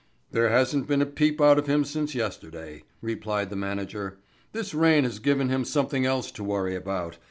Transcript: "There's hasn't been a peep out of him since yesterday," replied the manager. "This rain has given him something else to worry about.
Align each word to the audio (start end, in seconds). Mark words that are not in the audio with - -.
"There's 0.31 0.49
hasn't 0.49 0.87
been 0.87 1.03
a 1.03 1.05
peep 1.05 1.39
out 1.39 1.59
of 1.59 1.67
him 1.67 1.85
since 1.85 2.15
yesterday," 2.15 2.85
replied 3.03 3.51
the 3.51 3.55
manager. 3.55 4.17
"This 4.51 4.73
rain 4.73 5.03
has 5.03 5.19
given 5.19 5.49
him 5.49 5.63
something 5.63 6.07
else 6.07 6.31
to 6.31 6.43
worry 6.43 6.73
about. 6.75 7.19